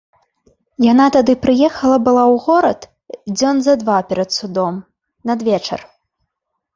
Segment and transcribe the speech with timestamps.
[0.91, 2.79] Яна тады прыехала была ў горад
[3.37, 4.81] дзён за два перад судом,
[5.31, 5.79] надвечар.